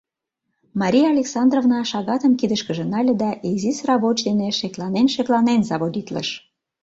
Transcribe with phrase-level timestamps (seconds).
[0.81, 6.29] Мария Александровна шагатым кидышкыже нале да изи сравоч дене шекланен-шекланен заводитлыш.